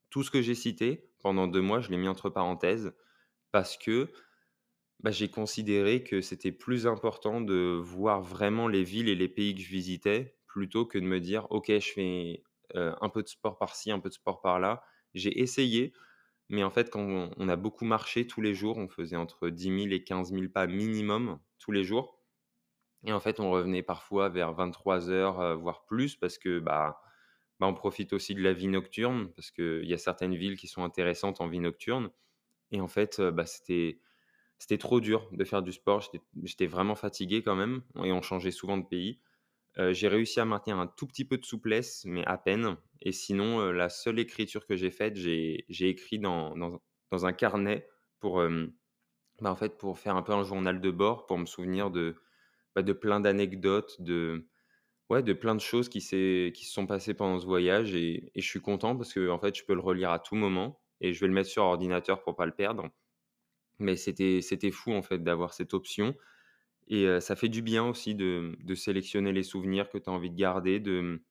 [0.09, 2.93] Tout ce que j'ai cité pendant 2 mois, je l'ai mis entre parenthèses
[3.51, 4.09] parce que,
[5.01, 9.55] bah, j'ai considéré que c'était plus important de voir vraiment les villes et les pays
[9.55, 12.43] que je visitais, plutôt que de me dire: «OK, je fais,
[12.75, 14.83] un peu de sport par-ci, un peu de sport par-là».
[15.15, 15.93] J'ai essayé,
[16.49, 19.49] mais en fait, quand on on a beaucoup marché tous les jours, on faisait entre
[19.49, 22.20] 10 000 et 15 000 pas minimum tous les jours
[23.05, 27.01] et en fait, on revenait parfois vers 23:00, heu, voire plus parce que, bah
[27.59, 30.67] bah, on profite aussi de la vie nocturne parce qu'il y a certaines villes qui
[30.67, 32.11] sont intéressantes en vie nocturne
[32.71, 33.99] et en fait, bah, c'était
[34.59, 36.03] c'était trop dur de faire du sport.
[36.43, 39.21] J'étais vraiment fatigué quand même et on changeait souvent de pays.
[39.77, 43.71] J'ai réussi à maintenir un tout petit peu de souplesse, mais à peine et sinon,
[43.71, 46.55] la seule écriture que j'ai faite, j'ai écrit dans
[47.11, 47.87] dans un carnet
[48.19, 48.41] pour,
[49.41, 52.15] Bah, en fait, pour faire un peu un journal de bord, pour me souvenir de,
[52.77, 54.47] de plein d'anecdotes, de
[55.09, 58.41] ouais, de plein de choses qui qui se sont passées pendant ce voyage et je
[58.47, 61.21] suis content parce que en fait, je peux le relire à tout moment et je
[61.21, 62.89] vais le mettre sur ordinateur pour pas le perdre.
[63.79, 66.15] Mais c'était fou, en fait, d'avoir cette option
[66.87, 70.13] et heu, ça fait du bien aussi de de sélectionner les souvenirs que tu as
[70.13, 71.23] envie de garder, de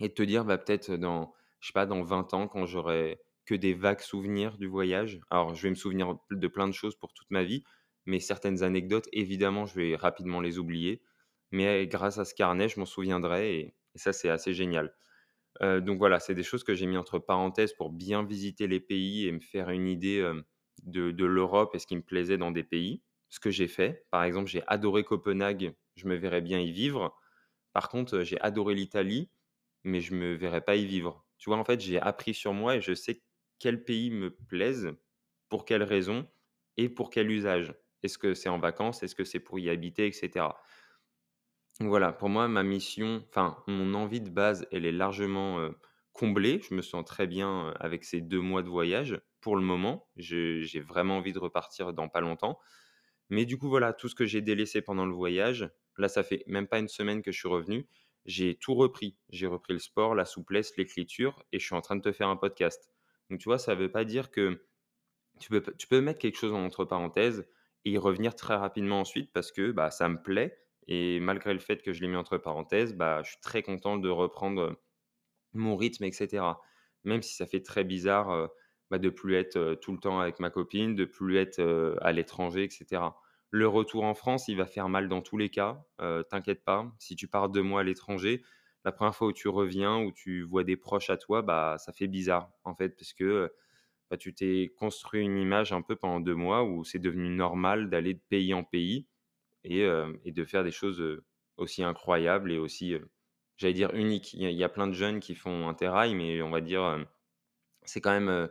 [0.00, 1.34] et de te dire, bah, peut-être dans,
[1.74, 5.20] dans 20 ans, quand j'aurai que des vagues souvenirs du voyage.
[5.30, 7.64] Alors, je vais me souvenir de plein de choses pour toute ma vie,
[8.06, 11.02] mais certaines anecdotes, évidemment, je vais rapidement les oublier.
[11.52, 14.94] Mais grâce à ce carnet, je m'en souviendrai et ça, c'est assez génial.
[15.62, 18.80] Heu, donc voilà, c'est des choses que j'ai mis entre parenthèses pour bien visiter les
[18.80, 20.44] pays et me faire une idée, hem,
[20.84, 23.02] de l'Europe et ce qui me plaisait dans des pays.
[23.30, 27.16] Ce que j'ai fait, par exemple, j'ai adoré Copenhague, je me verrais bien y vivre.
[27.72, 29.30] Par contre, heu, j'ai adoré l'Italie,
[29.84, 31.26] mais je me verrais pas y vivre.
[31.38, 33.22] Tu vois, en fait, j'ai appris sur moi et je sais
[33.58, 34.92] quels pays me plaisent,
[35.48, 36.28] pour quelles raisons
[36.76, 37.74] et pour quel usage.
[38.02, 39.02] Est-ce que c'est en vacances?
[39.02, 40.60] Est-ce que c'est pour y habiter et cetera?
[41.80, 45.68] Donc voilà, pour moi, ma mission, enfin, mon envie de base, elle est largement,
[46.12, 46.60] comblée.
[46.68, 50.08] Je me sens très bien, avec ces 2 mois de voyage, pour le moment.
[50.16, 52.58] J'ai vraiment envie de repartir dans pas longtemps.
[53.30, 56.44] Mais du coup, voilà, tout ce que j'ai délaissé pendant le voyage, là, ça fait
[56.46, 57.88] même pas une semaine que je suis revenu,
[58.24, 59.18] j'ai tout repris.
[59.30, 62.28] J'ai repris le sport, la souplesse, l'écriture et je suis en train de te faire
[62.28, 62.90] un podcast.
[63.30, 64.64] Donc tu vois, ça veut pas dire que
[65.40, 67.48] tu peux tu peux mettre quelque chose entre parenthèses
[67.86, 71.82] et revenir très rapidement ensuite parce que, bah, ça me plaît et malgré le fait
[71.82, 74.78] que je l'ai mis entre parenthèses, bah, je suis très content de reprendre,
[75.54, 76.60] mon rythme et cetera.
[77.04, 78.50] Même si ça fait très bizarre,
[78.90, 81.60] bah, de plus être, tout le temps avec ma copine, de plus être,
[82.02, 83.18] à l'étranger et cetera.
[83.50, 85.84] Le retour en France, il va faire mal dans tous les cas,
[86.30, 86.92] t'inquiète pas.
[86.98, 88.42] Si tu pars 2 mois à l'étranger,
[88.84, 91.92] la première fois où tu reviens, où tu vois des proches à toi, bah, ça
[91.92, 93.52] fait bizarre, en fait, parce que,
[94.10, 97.90] bah, tu t'es construit une image un peu pendant 2 mois où c'est devenu normal
[97.90, 99.08] d'aller de pays en pays
[99.64, 99.82] et
[100.24, 101.02] et de faire des choses,
[101.58, 102.94] aussi incroyables et aussi,
[103.58, 104.34] j'allais dire uniques.
[104.34, 107.06] Il y a plein de jeunes qui font Interrail, mais on va dire, hem,
[107.84, 108.48] c'est quand même,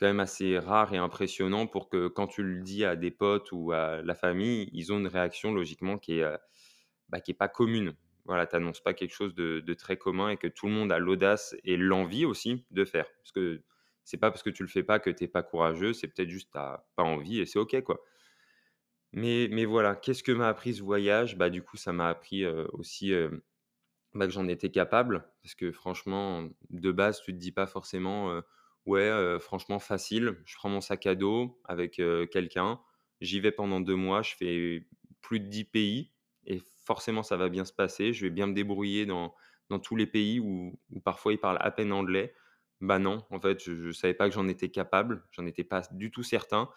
[0.00, 3.52] quand même assez rare et impressionnant pour que quand tu le dis à des potes
[3.52, 6.24] ou à la famille, ils ont une réaction logiquement qui est,
[7.08, 7.94] bah, qui est pas commune.
[8.24, 10.92] Voilà, tu annonces pas quelque chose de de très commun et que tout le monde
[10.92, 13.06] a l'audace et l'envie aussi de faire.
[13.22, 13.62] Parce que
[14.08, 16.30] c'est pas parce que tu le fais pas que tu es pas courageux, c'est peut-être
[16.30, 18.00] juste tu as pas envie et c'est OK, quoi.
[19.12, 21.36] Mais mais voilà, qu'est-ce que m'a appris ce voyage?
[21.36, 23.12] Bah, du coup, ça m'a appris, aussi,
[24.14, 25.30] bah, que j'en étais capable.
[25.42, 28.42] Parce que franchement, de base, tu te dis pas forcément,
[28.86, 32.00] «Ouais, franchement facile, je prends mon sac à dos avec,
[32.32, 32.80] quelqu'un,
[33.20, 34.86] j'y vais pendant 2 mois, je fais
[35.22, 36.12] plus de 10 pays
[36.46, 39.34] et forcément ça va bien se passer, je vais bien me débrouiller dans
[39.70, 42.34] dans tous les pays où parfois ils parlent à peine anglais».
[42.80, 45.82] Bah, non, en fait, je je savais pas que j'en étais capable, j'en étais pas
[45.90, 46.68] du tout certain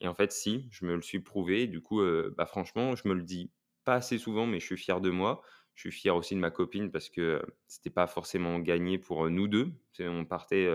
[0.00, 1.66] et en fait, si, je me le suis prouvé.
[1.68, 3.52] Du coup, heu, bah, franchement, je me le dis
[3.84, 5.42] pas assez souvent, mais je suis fier de moi.
[5.74, 9.48] Je suis fier aussi de ma copine parce que, c'était pas forcément gagné pour, nous
[9.48, 9.72] 2.
[9.92, 10.68] C'est on partait,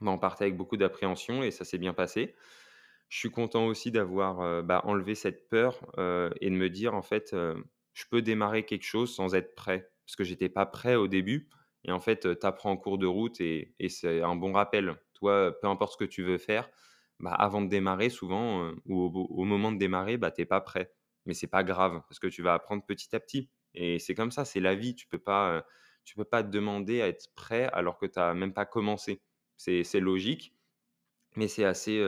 [0.00, 2.34] bah, on partait avec beaucoup d'appréhension et ça s'est bien passé.
[3.10, 5.80] Je suis content aussi d'avoir, bah, enlevé cette peur,
[6.40, 7.34] et de me dire en fait,
[7.94, 9.90] je peux démarrer quelque chose sans être prêt.
[10.06, 11.48] Parce que j'étais pas prêt au début
[11.86, 14.96] et en fait, tu apprends en cours de route et c'est un bon rappel.
[15.14, 16.68] Toi, peu importe ce que tu veux faire,
[17.20, 20.92] bah, avant de démarrer souvent, ou au moment de démarrer, bah, tu es pas prêt.
[21.26, 24.30] Mais c'est pas grave parce que tu vas apprendre petit à petit et c'est comme
[24.30, 24.94] ça, c'est la vie.
[24.94, 25.64] Tu peux pas,
[26.04, 29.22] tu peux pas te demander à être prêt alors que tu as même pas commencé.
[29.56, 30.54] C'est logique,
[31.36, 32.02] mais c'est assez,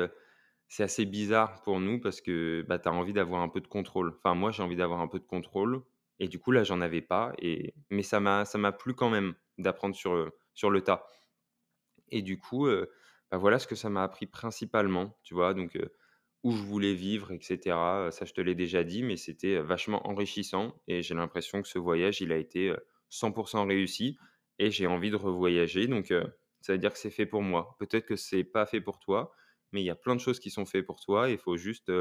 [0.78, 4.14] assez bizarre pour nous parce que, bah, tu as envie d'avoir un peu de contrôle.
[4.18, 5.82] Enfin, moi, j'ai envie d'avoir un peu de contrôle
[6.18, 9.10] et du coup, là, j'en avais pas et mais ça m'a ça m'a plu quand
[9.10, 11.06] même d'apprendre sur, heu, sur le tas.
[12.10, 12.90] Et du coup, heu,
[13.30, 15.54] bah, voilà ce que ça m'a appris principalement, tu vois?
[15.54, 15.94] Donc, heu,
[16.44, 19.58] où je voulais vivre et cetera, heu, ça je te l'ai déjà dit, mais c'était,
[19.60, 22.78] vachement enrichissant et j'ai l'impression que ce voyage, il a été, heu,
[23.10, 24.18] 100 réussi
[24.58, 26.12] et j'ai envie de revoyager donc,
[26.60, 27.76] ça veut dire que c'est fait pour moi.
[27.78, 29.32] Peut-être que c'est pas fait pour toi,
[29.72, 31.30] mais il y a plein de choses qui sont faites pour toi.
[31.30, 31.92] Il faut juste,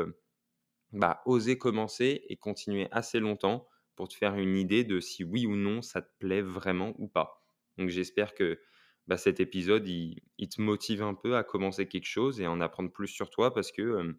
[0.94, 5.46] bah, oser commencer et continuer assez longtemps pour te faire une idée de si oui
[5.48, 7.44] ou non ça te plaît vraiment ou pas.
[7.78, 8.60] Donc j'espère que,
[9.08, 12.92] bah, cet épisode, il te motive un peu à commencer quelque chose et en apprendre
[12.92, 14.16] plus sur toi parce que,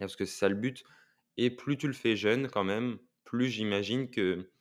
[0.00, 0.84] c'est ça le but
[1.38, 4.52] et plus tu le fais jeune quand même, plus j'imagine que,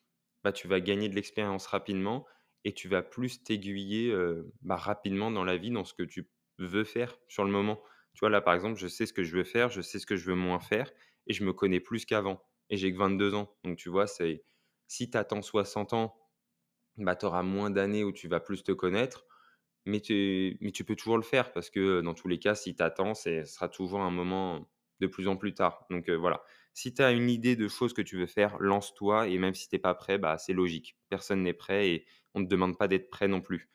[0.43, 2.25] bah, tu vas gagner de l'expérience rapidement
[2.65, 4.15] et tu vas plus t'aiguiller,
[4.61, 6.29] bah, rapidement dans la vie, dans ce que tu
[6.59, 7.81] veux faire sur le moment.
[8.13, 10.05] Tu vois, là, par exemple, je sais ce que je veux faire, je sais ce
[10.05, 10.91] que je veux moins faire
[11.27, 13.55] et je me connais plus qu'avant et j'ai que 22 ans.
[13.63, 14.43] Donc tu vois, c'est
[14.87, 16.15] si tu attends 60 ans,
[17.05, 19.25] bah, tu auras moins d'années où tu vas plus te connaître,
[19.85, 23.13] mais tu peux toujours le faire parce que, dans tous les cas, si tu attends,
[23.15, 25.85] ce sera toujours un moment de plus en plus tard.
[25.89, 26.43] Donc voilà.
[26.73, 29.67] Si tu as une idée de choses que tu veux faire, lance-toi et même si
[29.69, 30.97] tu es pas prêt, bah, c'est logique.
[31.09, 33.69] Personne n'est prêt et on ne te demande pas d'être prêt non plus.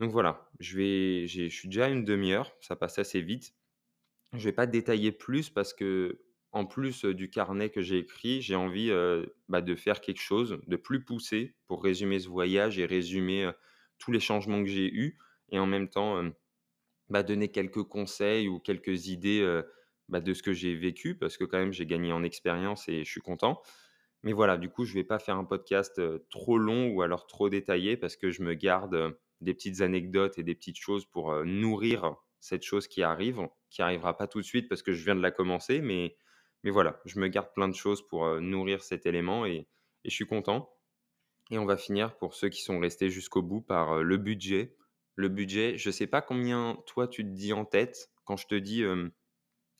[0.00, 3.54] Donc voilà, je vais je suis déjà à une demi heure, ça passe assez vite.
[4.34, 6.25] Je vais pas détailler plus parce que
[6.56, 8.90] en plus, du carnet que j'ai écrit, j'ai envie,
[9.48, 13.50] bah, de faire quelque chose de plus poussé pour résumer ce voyage et résumer,
[13.98, 15.18] tous les changements que j'ai eus
[15.50, 16.22] et en même temps,
[17.10, 19.62] bah, donner quelques conseils ou quelques idées,
[20.08, 23.04] bah, de ce que j'ai vécu parce que quand même j'ai gagné en expérience et
[23.04, 23.60] je suis content.
[24.22, 27.50] Mais voilà, du coup, je vais pas faire un podcast, trop long ou alors trop
[27.50, 32.16] détaillé parce que je me garde, des petites anecdotes et des petites choses pour, nourrir
[32.40, 35.20] cette chose qui arrive, qui arrivera pas tout de suite parce que je viens de
[35.20, 36.16] la commencer, mais
[36.66, 39.68] mais voilà, je me garde plein de choses pour, nourrir cet élément et
[40.04, 40.70] je suis content
[41.50, 44.76] et on va finir pour ceux qui sont restés jusqu'au bout par, le budget.
[45.14, 48.56] Le budget, je sais pas combien toi tu te dis en tête quand je te
[48.56, 48.84] dis,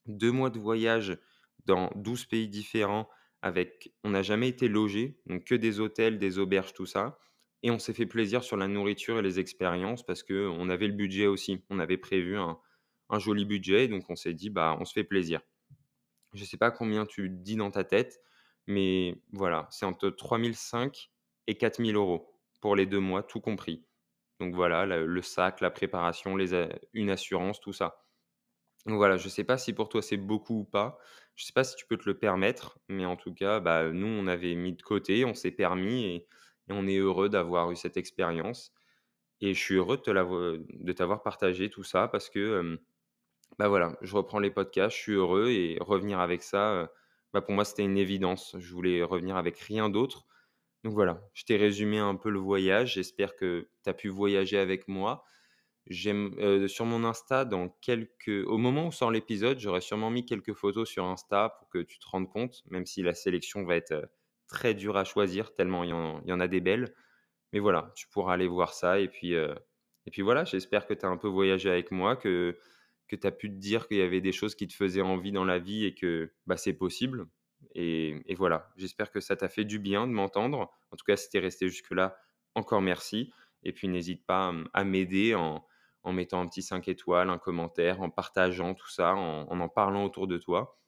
[0.07, 1.19] 2 mois de voyage
[1.65, 3.09] dans 12 pays différents
[3.43, 7.19] avec on n'a jamais été logé, donc que des hôtels, des auberges, tout ça
[7.63, 10.93] et on s'est fait plaisir sur la nourriture et les expériences parce qu'on avait le
[10.93, 11.65] budget aussi.
[11.71, 12.61] On avait prévu un
[13.09, 15.41] un joli budget, donc on s'est dit: «Bah, on se fait plaisir».
[16.37, 18.21] Je sais pas combien tu dis dans ta tête,
[18.69, 21.11] mais voilà, c'est entre 3 500
[21.49, 22.27] et 4 000 €
[22.61, 23.87] pour les 2 mois, tout compris.
[24.41, 26.53] Donc voilà, le sac, la préparation, les
[26.95, 28.05] une assurance, tout ça.
[28.87, 30.99] Donc voilà, je sais pas si pour toi c'est beaucoup ou pas.
[31.37, 34.07] Je sais pas si tu peux te le permettre, mais en tout cas, bah, nous,
[34.07, 36.29] on avait mis de côté, on s'est permis et
[36.71, 38.73] on est heureux d'avoir eu cette expérience
[39.41, 42.79] et je suis heureux de t'avoir partagé tout ça parce que,
[43.59, 46.91] bah, voilà, je reprends les podcasts, je suis heureux et revenir avec ça,
[47.33, 48.57] bah, pour moi, c'était une évidence.
[48.59, 50.27] Je voulais revenir avec rien d'autre.
[50.85, 52.95] Donc voilà, je t'ai résumé un peu le voyage.
[52.95, 55.25] J'espère que tu as pu voyager avec moi.
[55.87, 60.55] J'aime, sur mon Insta dans quelques au moment où sort l'épisode, j'aurais sûrement mis quelques
[60.55, 64.09] photos sur Insta pour que tu te rendes compte, même si la sélection va être,
[64.49, 66.95] très dure à choisir tellement il y en a des belles.
[67.53, 71.05] Mais voilà, tu pourras aller voir ça et puis, et puis voilà, j'espère que tu
[71.05, 72.59] as un peu voyagé avec moi, que
[73.09, 75.33] que tu as pu te dire qu'il y avait des choses qui te faisaient envie
[75.33, 77.27] dans la vie et que, bah, c'est possible
[77.75, 78.71] et voilà.
[78.77, 80.71] J'espère que ça t'a fait du bien de m'entendre.
[80.91, 82.17] En tout cas, si tu es resté jusque-là,
[82.55, 85.65] encore merci et puis n'hésite pas, mmh, à m'aider en
[86.13, 90.27] mettant un petit 5 étoiles, un commentaire, en partageant tout ça, en en parlant autour
[90.29, 90.79] de toi.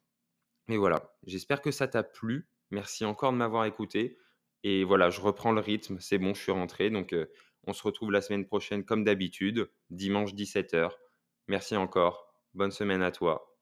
[0.68, 2.48] Mais voilà, j'espère que ça t'a plu.
[2.70, 4.18] Merci encore de m'avoir écouté
[4.64, 7.31] et voilà, je reprends le rythme, c'est bon, je suis rentré donc heu,
[7.66, 10.98] on se retrouve la semaine prochaine comme d'habitude, dimanche 17:00.
[11.48, 13.58] Merci encore, bonne semaine à toi.